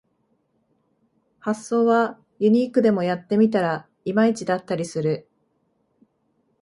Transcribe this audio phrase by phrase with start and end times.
[1.41, 5.29] 発想はユニークでもやってみたらいまいちだったりする